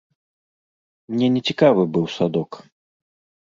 [1.13, 2.51] Мне нецікавы быў садок.